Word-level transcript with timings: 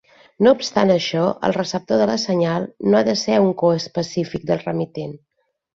No 0.45 0.53
obstant 0.59 0.93
això, 0.93 1.21
el 1.49 1.53
receptor 1.57 2.01
de 2.03 2.09
la 2.13 2.17
senyal 2.25 2.67
no 2.89 3.01
ha 3.01 3.07
de 3.11 3.17
ser 3.27 3.39
un 3.47 3.55
coespecífic 3.65 4.51
del 4.53 4.67
remitent. 4.69 5.17